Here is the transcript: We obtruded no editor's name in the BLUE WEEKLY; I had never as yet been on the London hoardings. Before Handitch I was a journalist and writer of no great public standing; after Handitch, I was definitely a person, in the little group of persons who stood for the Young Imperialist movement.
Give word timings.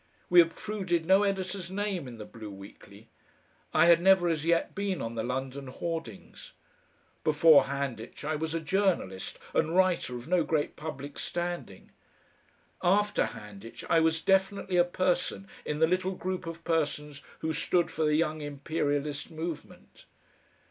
We 0.31 0.41
obtruded 0.41 1.05
no 1.05 1.21
editor's 1.21 1.69
name 1.69 2.07
in 2.07 2.17
the 2.17 2.25
BLUE 2.25 2.49
WEEKLY; 2.49 3.07
I 3.71 3.85
had 3.85 4.01
never 4.01 4.27
as 4.29 4.43
yet 4.43 4.73
been 4.73 4.99
on 4.99 5.13
the 5.13 5.21
London 5.21 5.67
hoardings. 5.67 6.53
Before 7.23 7.65
Handitch 7.65 8.23
I 8.25 8.35
was 8.35 8.55
a 8.55 8.59
journalist 8.59 9.37
and 9.53 9.75
writer 9.75 10.15
of 10.15 10.27
no 10.27 10.43
great 10.43 10.75
public 10.75 11.19
standing; 11.19 11.91
after 12.81 13.25
Handitch, 13.27 13.85
I 13.91 13.99
was 13.99 14.21
definitely 14.21 14.77
a 14.77 14.83
person, 14.85 15.47
in 15.65 15.77
the 15.77 15.85
little 15.87 16.15
group 16.15 16.47
of 16.47 16.63
persons 16.63 17.21
who 17.41 17.53
stood 17.53 17.91
for 17.91 18.03
the 18.03 18.15
Young 18.15 18.41
Imperialist 18.41 19.29
movement. 19.29 20.05